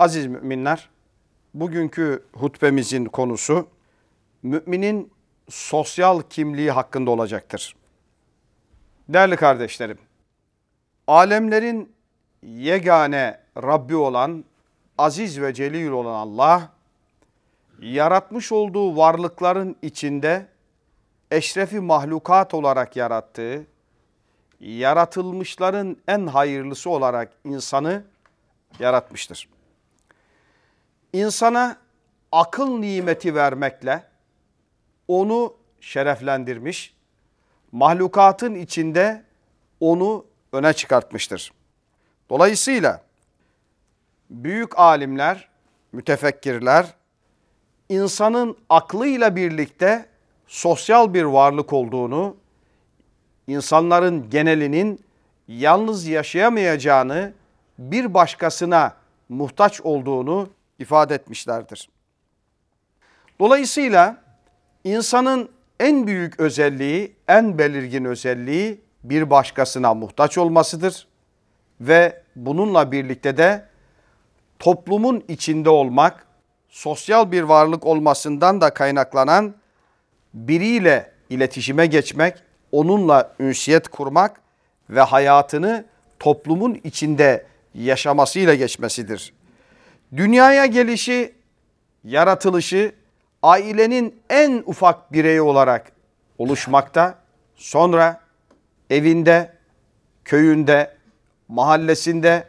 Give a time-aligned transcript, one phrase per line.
[0.00, 0.88] Aziz müminler,
[1.54, 3.68] bugünkü hutbemizin konusu
[4.42, 5.12] müminin
[5.48, 7.76] sosyal kimliği hakkında olacaktır.
[9.08, 9.98] Değerli kardeşlerim,
[11.06, 11.92] alemlerin
[12.42, 14.44] yegane Rabbi olan,
[14.98, 16.68] aziz ve celil olan Allah,
[17.80, 20.46] yaratmış olduğu varlıkların içinde
[21.30, 23.66] eşrefi mahlukat olarak yarattığı,
[24.60, 28.04] yaratılmışların en hayırlısı olarak insanı
[28.78, 29.48] yaratmıştır.
[31.12, 31.76] İnsana
[32.32, 34.04] akıl nimeti vermekle
[35.08, 36.94] onu şereflendirmiş,
[37.72, 39.24] mahlukatın içinde
[39.80, 41.52] onu öne çıkartmıştır.
[42.30, 43.02] Dolayısıyla
[44.30, 45.48] büyük alimler,
[45.92, 46.94] mütefekkirler
[47.88, 50.06] insanın aklıyla birlikte
[50.46, 52.36] sosyal bir varlık olduğunu,
[53.46, 55.00] insanların genelinin
[55.48, 57.32] yalnız yaşayamayacağını,
[57.78, 58.96] bir başkasına
[59.28, 60.48] muhtaç olduğunu
[60.80, 61.88] ifade etmişlerdir.
[63.40, 64.16] Dolayısıyla
[64.84, 65.50] insanın
[65.80, 71.06] en büyük özelliği, en belirgin özelliği bir başkasına muhtaç olmasıdır
[71.80, 73.66] ve bununla birlikte de
[74.58, 76.26] toplumun içinde olmak,
[76.68, 79.54] sosyal bir varlık olmasından da kaynaklanan
[80.34, 82.34] biriyle iletişime geçmek,
[82.72, 84.40] onunla ünsiyet kurmak
[84.90, 85.84] ve hayatını
[86.18, 89.32] toplumun içinde yaşamasıyla geçmesidir.
[90.16, 91.34] Dünyaya gelişi,
[92.04, 92.92] yaratılışı
[93.42, 95.92] ailenin en ufak bireyi olarak
[96.38, 97.18] oluşmakta.
[97.54, 98.20] Sonra
[98.90, 99.52] evinde,
[100.24, 100.96] köyünde,
[101.48, 102.44] mahallesinde,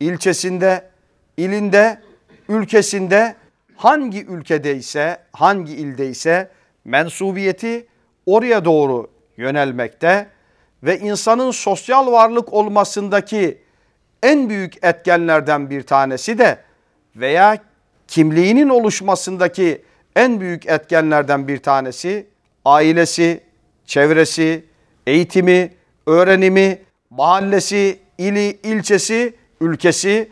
[0.00, 0.90] ilçesinde,
[1.36, 2.00] ilinde,
[2.48, 3.34] ülkesinde
[3.76, 6.50] hangi ülkedeyse, hangi ildeyse
[6.84, 7.86] mensubiyeti
[8.26, 10.26] oraya doğru yönelmekte
[10.82, 13.62] ve insanın sosyal varlık olmasındaki
[14.22, 16.58] en büyük etkenlerden bir tanesi de
[17.16, 17.58] veya
[18.08, 19.82] kimliğinin oluşmasındaki
[20.16, 22.26] en büyük etkenlerden bir tanesi
[22.64, 23.40] ailesi,
[23.84, 24.64] çevresi,
[25.06, 25.72] eğitimi,
[26.06, 30.28] öğrenimi, mahallesi, ili, ilçesi, ülkesi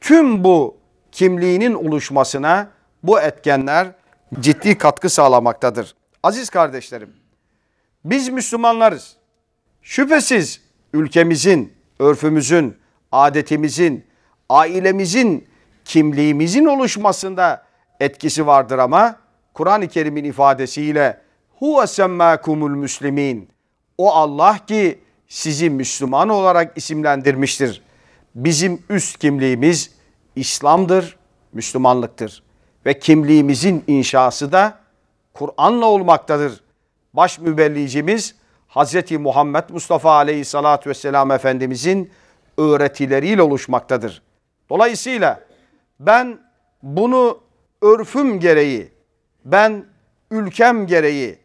[0.00, 0.76] tüm bu
[1.12, 2.70] kimliğinin oluşmasına
[3.02, 3.88] bu etkenler
[4.40, 5.94] ciddi katkı sağlamaktadır.
[6.22, 7.10] Aziz kardeşlerim,
[8.04, 9.16] biz Müslümanlarız.
[9.82, 10.60] Şüphesiz
[10.92, 12.76] ülkemizin, örfümüzün,
[13.12, 14.06] adetimizin,
[14.48, 15.48] ailemizin,
[15.84, 17.62] kimliğimizin oluşmasında
[18.00, 19.16] etkisi vardır ama
[19.54, 21.20] Kur'an-ı Kerim'in ifadesiyle
[21.58, 23.48] huve semmâkumul müslimin.
[23.98, 24.98] O Allah ki
[25.28, 27.82] sizi Müslüman olarak isimlendirmiştir.
[28.34, 29.90] Bizim üst kimliğimiz
[30.36, 31.16] İslam'dır,
[31.52, 32.42] Müslümanlıktır.
[32.86, 34.78] Ve kimliğimizin inşası da
[35.34, 36.60] Kur'an'la olmaktadır.
[37.14, 38.34] Baş mübellicimiz
[38.68, 39.10] Hz.
[39.10, 42.10] Muhammed Mustafa Aleyhisselatü Vesselam Efendimizin
[42.58, 44.22] öğretileriyle oluşmaktadır.
[44.70, 45.40] Dolayısıyla
[46.06, 46.38] ben
[46.82, 47.40] bunu
[47.82, 48.92] örfüm gereği,
[49.44, 49.84] ben
[50.30, 51.38] ülkem gereği,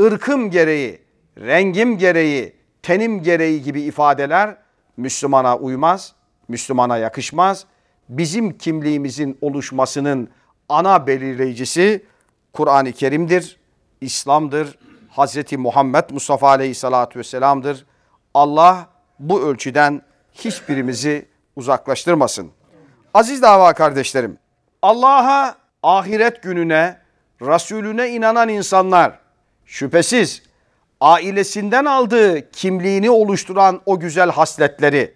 [0.00, 1.00] ırkım gereği,
[1.38, 4.56] rengim gereği, tenim gereği gibi ifadeler
[4.96, 6.14] Müslümana uymaz,
[6.48, 7.64] Müslümana yakışmaz.
[8.08, 10.28] Bizim kimliğimizin oluşmasının
[10.68, 12.04] ana belirleyicisi
[12.52, 13.60] Kur'an-ı Kerim'dir,
[14.00, 14.78] İslam'dır,
[15.16, 15.52] Hz.
[15.52, 17.86] Muhammed Mustafa Aleyhisselatü Vesselam'dır.
[18.34, 18.88] Allah
[19.18, 20.02] bu ölçüden
[20.32, 21.26] hiçbirimizi
[21.56, 22.50] uzaklaştırmasın.
[23.14, 24.38] Aziz dava kardeşlerim,
[24.82, 26.98] Allah'a, ahiret gününe,
[27.40, 29.18] Resulüne inanan insanlar
[29.64, 30.42] şüphesiz
[31.00, 35.14] ailesinden aldığı kimliğini oluşturan o güzel hasletleri,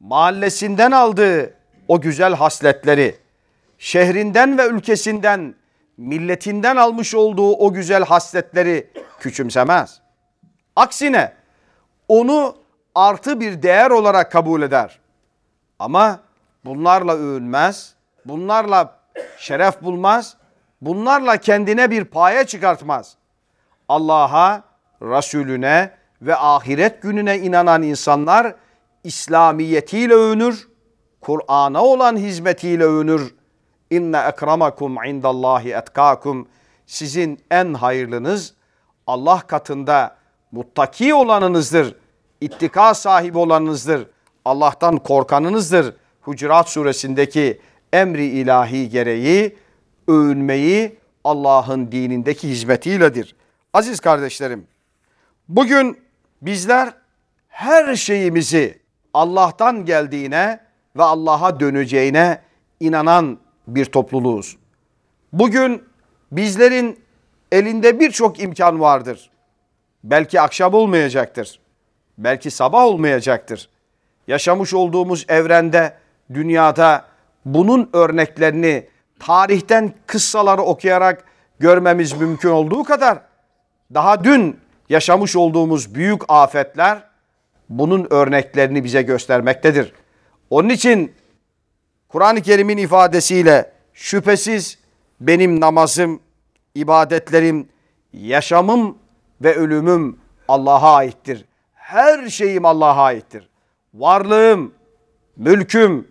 [0.00, 1.54] mahallesinden aldığı
[1.88, 3.16] o güzel hasletleri,
[3.78, 5.54] şehrinden ve ülkesinden,
[5.96, 8.90] milletinden almış olduğu o güzel hasletleri
[9.20, 10.00] küçümsemez.
[10.76, 11.32] Aksine
[12.08, 12.56] onu
[12.94, 14.98] artı bir değer olarak kabul eder.
[15.78, 16.25] Ama
[16.66, 17.94] bunlarla övünmez,
[18.24, 18.98] bunlarla
[19.38, 20.36] şeref bulmaz,
[20.80, 23.16] bunlarla kendine bir paya çıkartmaz.
[23.88, 24.62] Allah'a,
[25.02, 25.90] Resulüne
[26.22, 28.54] ve ahiret gününe inanan insanlar
[29.04, 30.68] İslamiyetiyle övünür,
[31.20, 33.34] Kur'an'a olan hizmetiyle övünür.
[33.90, 36.48] İnne ekramakum indallahi etkakum.
[36.86, 38.54] Sizin en hayırlınız
[39.06, 40.16] Allah katında
[40.52, 41.94] muttaki olanınızdır.
[42.40, 44.06] İttika sahibi olanınızdır.
[44.44, 45.94] Allah'tan korkanınızdır.
[46.26, 47.60] Hucurat suresindeki
[47.92, 49.56] emri ilahi gereği
[50.08, 53.36] övünmeyi Allah'ın dinindeki hizmetiyledir.
[53.72, 54.66] Aziz kardeşlerim,
[55.48, 55.98] bugün
[56.42, 56.94] bizler
[57.48, 58.78] her şeyimizi
[59.14, 60.60] Allah'tan geldiğine
[60.96, 62.40] ve Allah'a döneceğine
[62.80, 64.56] inanan bir topluluğuz.
[65.32, 65.84] Bugün
[66.32, 67.00] bizlerin
[67.52, 69.30] elinde birçok imkan vardır.
[70.04, 71.60] Belki akşam olmayacaktır.
[72.18, 73.68] Belki sabah olmayacaktır.
[74.28, 77.04] Yaşamış olduğumuz evrende, dünyada
[77.44, 78.86] bunun örneklerini
[79.18, 81.24] tarihten kıssaları okuyarak
[81.58, 83.18] görmemiz mümkün olduğu kadar
[83.94, 87.02] daha dün yaşamış olduğumuz büyük afetler
[87.68, 89.92] bunun örneklerini bize göstermektedir.
[90.50, 91.12] Onun için
[92.08, 94.78] Kur'an-ı Kerim'in ifadesiyle şüphesiz
[95.20, 96.20] benim namazım,
[96.74, 97.68] ibadetlerim,
[98.12, 98.98] yaşamım
[99.40, 100.18] ve ölümüm
[100.48, 101.44] Allah'a aittir.
[101.74, 103.48] Her şeyim Allah'a aittir.
[103.94, 104.74] Varlığım,
[105.36, 106.08] mülküm,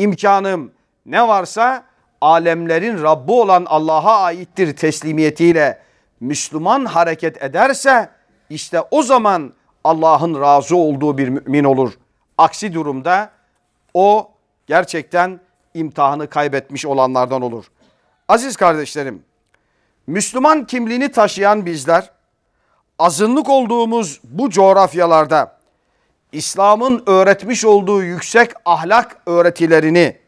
[0.00, 0.72] imkanım
[1.06, 1.84] ne varsa
[2.20, 5.78] alemlerin Rabbi olan Allah'a aittir teslimiyetiyle
[6.20, 8.10] Müslüman hareket ederse
[8.50, 9.52] işte o zaman
[9.84, 11.92] Allah'ın razı olduğu bir mümin olur.
[12.38, 13.30] Aksi durumda
[13.94, 14.30] o
[14.66, 15.40] gerçekten
[15.74, 17.64] imtihanı kaybetmiş olanlardan olur.
[18.28, 19.22] Aziz kardeşlerim,
[20.06, 22.10] Müslüman kimliğini taşıyan bizler
[22.98, 25.59] azınlık olduğumuz bu coğrafyalarda
[26.32, 30.18] İslam'ın öğretmiş olduğu yüksek ahlak öğretilerini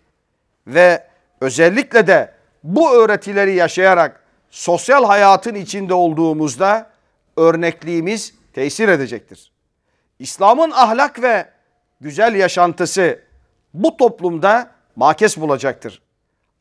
[0.66, 1.06] ve
[1.40, 2.34] özellikle de
[2.64, 4.20] bu öğretileri yaşayarak
[4.50, 6.90] sosyal hayatın içinde olduğumuzda
[7.36, 9.52] örnekliğimiz tesir edecektir.
[10.18, 11.48] İslam'ın ahlak ve
[12.00, 13.20] güzel yaşantısı
[13.74, 16.02] bu toplumda makes bulacaktır.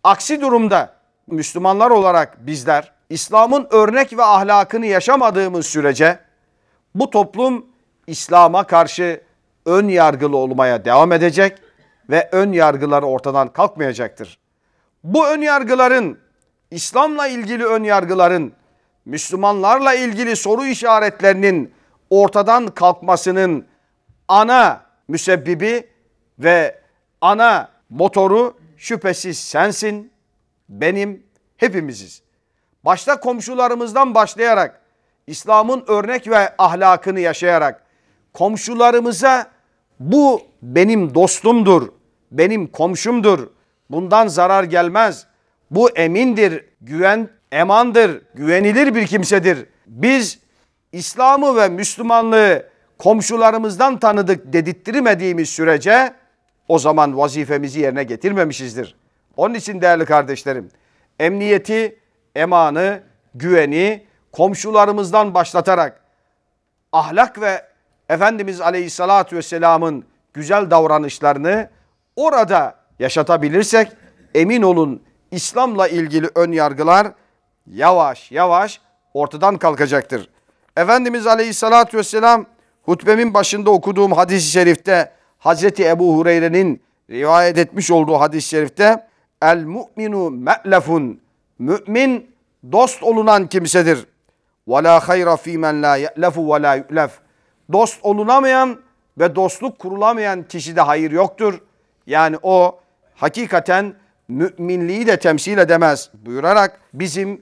[0.04, 0.94] Aksi durumda
[1.28, 6.20] Müslümanlar olarak bizler İslam'ın örnek ve ahlakını yaşamadığımız sürece
[6.96, 7.66] bu toplum
[8.08, 9.22] İslam'a karşı
[9.66, 11.58] ön yargılı olmaya devam edecek
[12.10, 14.40] ve ön yargıları ortadan kalkmayacaktır.
[15.04, 16.18] Bu ön yargıların
[16.72, 18.54] İslam'la ilgili ön yargıların
[19.06, 21.74] Müslümanlarla ilgili soru işaretlerinin
[22.10, 23.66] ortadan kalkmasının
[24.28, 25.88] ana müsebbibi
[26.40, 26.82] ve
[27.22, 30.12] ana motoru şüphesiz sensin,
[30.70, 31.24] benim,
[31.58, 32.22] hepimiziz.
[32.86, 34.82] Başta komşularımızdan başlayarak
[35.28, 37.81] İslam'ın örnek ve ahlakını yaşayarak
[38.34, 39.52] komşularımıza
[40.00, 41.90] bu benim dostumdur,
[42.32, 43.48] benim komşumdur,
[43.90, 45.26] bundan zarar gelmez,
[45.72, 49.66] bu emindir, güven emandır, güvenilir bir kimsedir.
[49.88, 50.40] Biz
[50.92, 52.66] İslam'ı ve Müslümanlığı
[53.00, 56.14] komşularımızdan tanıdık dedirttirmediğimiz sürece
[56.68, 58.96] o zaman vazifemizi yerine getirmemişizdir.
[59.38, 60.70] Onun için değerli kardeşlerim,
[61.20, 62.00] emniyeti,
[62.36, 63.02] emanı,
[63.36, 66.02] güveni komşularımızdan başlatarak
[66.92, 67.71] ahlak ve
[68.12, 71.70] Efendimiz Aleyhisselatü Vesselam'ın güzel davranışlarını
[72.16, 73.92] orada yaşatabilirsek
[74.36, 77.08] emin olun İslam'la ilgili ön yargılar
[77.68, 78.82] yavaş yavaş
[79.14, 80.30] ortadan kalkacaktır.
[80.78, 82.46] Efendimiz Aleyhisselatü Vesselam
[82.84, 89.08] hutbemin başında okuduğum hadis-i şerifte Hazreti Ebu Hureyre'nin rivayet etmiş olduğu hadis-i şerifte
[89.42, 91.22] El mu'minu me'lefun
[91.60, 92.32] Mümin
[92.72, 94.06] dost olunan kimsedir.
[94.68, 97.12] Ve la hayra fî men la ye'lefu ve la yu'lef.
[97.74, 98.80] Dost olunamayan
[99.18, 101.62] ve dostluk kurulamayan kişide hayır yoktur.
[102.08, 102.80] Yani o
[103.16, 103.94] hakikaten
[104.28, 107.42] müminliği de temsil edemez buyurarak bizim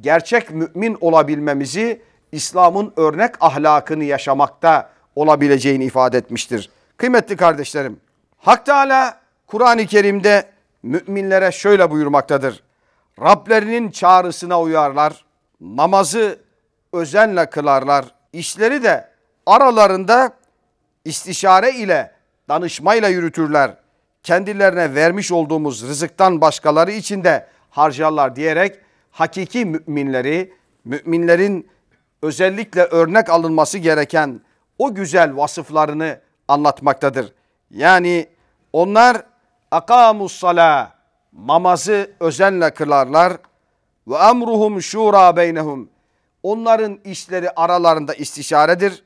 [0.00, 2.02] gerçek mümin olabilmemizi
[2.32, 6.70] İslam'ın örnek ahlakını yaşamakta olabileceğini ifade etmiştir.
[6.96, 8.00] Kıymetli kardeşlerim,
[8.38, 10.46] Hak Teala Kur'an-ı Kerim'de
[10.82, 12.62] müminlere şöyle buyurmaktadır.
[13.20, 15.24] Rablerinin çağrısına uyarlar,
[15.60, 16.38] namazı
[16.92, 19.13] özenle kılarlar, işleri de
[19.46, 20.32] aralarında
[21.04, 22.12] istişare ile
[22.48, 23.76] danışmayla yürütürler.
[24.22, 28.78] Kendilerine vermiş olduğumuz rızıktan başkaları için de harcarlar diyerek
[29.10, 30.52] hakiki müminleri,
[30.84, 31.68] müminlerin
[32.22, 34.40] özellikle örnek alınması gereken
[34.78, 37.32] o güzel vasıflarını anlatmaktadır.
[37.70, 38.28] Yani
[38.72, 39.22] onlar
[39.70, 40.92] akamus sala
[41.46, 43.32] namazı özenle kılarlar
[44.08, 45.88] ve emruhum şura beynehum
[46.42, 49.03] onların işleri aralarında istişaredir.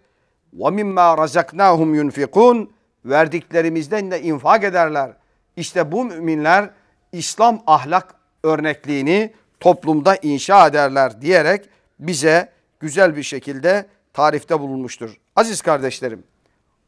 [0.52, 2.72] Mimma razaknahum yunfikun
[3.04, 5.10] verdiklerimizden de infak ederler.
[5.56, 6.70] İşte bu müminler
[7.12, 12.48] İslam ahlak örnekliğini toplumda inşa ederler diyerek bize
[12.80, 15.16] güzel bir şekilde tarifte bulunmuştur.
[15.36, 16.24] Aziz kardeşlerim,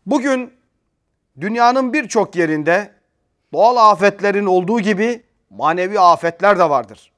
[0.07, 0.53] bugün
[1.41, 2.91] dünyanın birçok yerinde
[3.53, 7.13] doğal afetlerin olduğu gibi manevi afetler de vardır.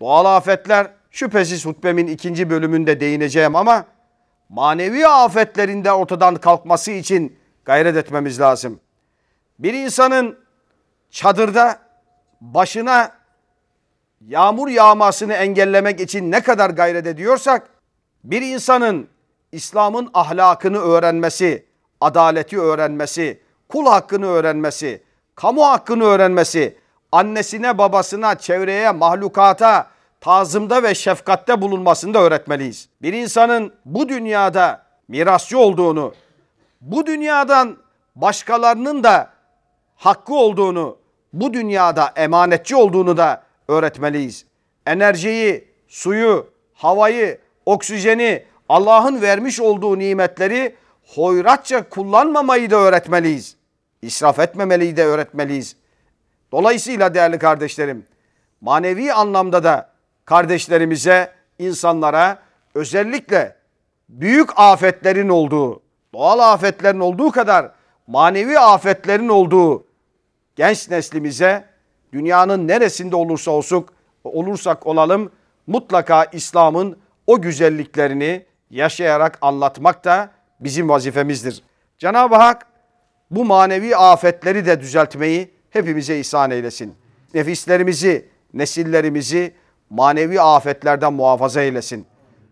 [0.00, 3.84] Doğal afetler şüphesiz hutbemin ikinci bölümünde değineceğim ama
[4.52, 8.80] manevi afetlerinde ortadan kalkması için gayret etmemiz lazım.
[9.58, 10.38] Bir insanın
[11.10, 11.78] çadırda
[12.40, 13.12] başına
[14.20, 17.68] yağmur yağmasını engellemek için ne kadar gayret ediyorsak
[18.24, 19.08] bir insanın
[19.52, 21.66] İslam'ın ahlakını öğrenmesi,
[22.00, 25.02] adaleti öğrenmesi, kul hakkını öğrenmesi,
[25.34, 26.78] kamu hakkını öğrenmesi,
[27.12, 29.86] annesine, babasına, çevreye, mahlukata
[30.22, 32.88] tazımda ve şefkatte bulunmasını da öğretmeliyiz.
[33.02, 36.14] Bir insanın bu dünyada mirasçı olduğunu,
[36.80, 37.76] bu dünyadan
[38.16, 39.30] başkalarının da
[39.96, 40.96] hakkı olduğunu,
[41.32, 44.44] bu dünyada emanetçi olduğunu da öğretmeliyiz.
[44.86, 50.76] Enerjiyi, suyu, havayı, oksijeni, Allah'ın vermiş olduğu nimetleri
[51.06, 53.56] hoyratça kullanmamayı da öğretmeliyiz.
[54.02, 55.76] İsraf etmemeliyi de öğretmeliyiz.
[56.52, 58.06] Dolayısıyla değerli kardeşlerim,
[58.60, 59.91] manevi anlamda da
[60.24, 62.38] kardeşlerimize, insanlara
[62.74, 63.56] özellikle
[64.08, 65.82] büyük afetlerin olduğu,
[66.14, 67.72] doğal afetlerin olduğu kadar
[68.06, 69.86] manevi afetlerin olduğu
[70.56, 71.64] genç neslimize
[72.12, 73.86] dünyanın neresinde olursa olsun
[74.24, 75.32] olursak olalım
[75.66, 81.62] mutlaka İslam'ın o güzelliklerini yaşayarak anlatmak da bizim vazifemizdir.
[81.98, 82.66] Cenab-ı Hak
[83.30, 86.94] bu manevi afetleri de düzeltmeyi hepimize ihsan eylesin.
[87.34, 89.54] Nefislerimizi, nesillerimizi
[89.92, 92.06] manevi afetlerden muhafaza eylesin.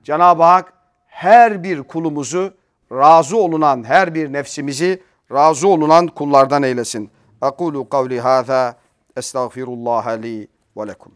[0.04, 0.73] Cenab-ı Hak
[1.06, 2.54] her bir kulumuzu
[2.92, 7.11] razı olunan her bir nefsimizi razı olunan kullardan eylesin.
[7.40, 8.75] Aqulu kavli hâzâ
[9.16, 11.12] estağfirullah li ve lekum.